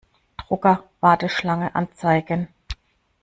[0.39, 2.47] Drucker-Warteschlange anzeigen.